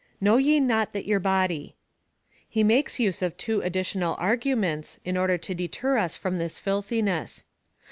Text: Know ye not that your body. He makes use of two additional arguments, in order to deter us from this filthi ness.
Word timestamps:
Know 0.19 0.37
ye 0.37 0.59
not 0.59 0.93
that 0.93 1.05
your 1.05 1.19
body. 1.19 1.75
He 2.49 2.63
makes 2.63 2.99
use 2.99 3.21
of 3.21 3.37
two 3.37 3.61
additional 3.61 4.15
arguments, 4.17 4.99
in 5.05 5.15
order 5.15 5.37
to 5.37 5.53
deter 5.53 5.99
us 5.99 6.15
from 6.15 6.39
this 6.39 6.59
filthi 6.59 7.03
ness. 7.03 7.45